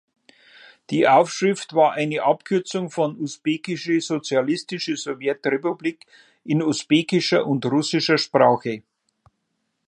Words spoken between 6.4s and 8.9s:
in usbekischer und russischer Sprache.